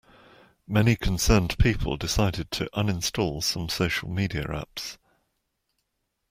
[0.67, 4.97] Many concerned people decided to uninstall some social media apps.